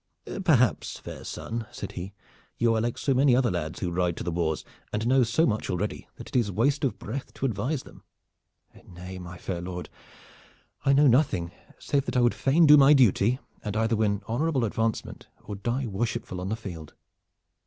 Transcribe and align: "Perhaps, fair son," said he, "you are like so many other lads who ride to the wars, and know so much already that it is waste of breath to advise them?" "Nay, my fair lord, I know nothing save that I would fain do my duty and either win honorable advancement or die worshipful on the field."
"Perhaps, 0.43 0.97
fair 0.97 1.23
son," 1.23 1.67
said 1.71 1.91
he, 1.91 2.11
"you 2.57 2.73
are 2.75 2.81
like 2.81 2.97
so 2.97 3.13
many 3.13 3.35
other 3.35 3.51
lads 3.51 3.81
who 3.81 3.91
ride 3.91 4.17
to 4.17 4.23
the 4.23 4.31
wars, 4.31 4.65
and 4.91 5.05
know 5.05 5.21
so 5.21 5.45
much 5.45 5.69
already 5.69 6.07
that 6.15 6.27
it 6.27 6.35
is 6.35 6.51
waste 6.51 6.83
of 6.83 6.97
breath 6.97 7.31
to 7.35 7.45
advise 7.45 7.83
them?" 7.83 8.01
"Nay, 8.87 9.19
my 9.19 9.37
fair 9.37 9.61
lord, 9.61 9.89
I 10.83 10.91
know 10.93 11.05
nothing 11.05 11.51
save 11.77 12.05
that 12.05 12.17
I 12.17 12.21
would 12.21 12.33
fain 12.33 12.65
do 12.65 12.77
my 12.77 12.93
duty 12.93 13.37
and 13.63 13.77
either 13.77 13.95
win 13.95 14.23
honorable 14.27 14.65
advancement 14.65 15.27
or 15.43 15.55
die 15.55 15.85
worshipful 15.85 16.41
on 16.41 16.49
the 16.49 16.55
field." 16.55 16.95